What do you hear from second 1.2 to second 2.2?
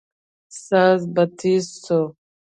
تېز سو.